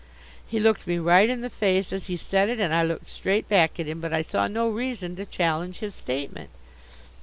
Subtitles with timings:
[0.47, 3.47] He looked me right in the face as he said it and I looked straight
[3.47, 6.49] back at him, but I saw no reason to challenge his statement.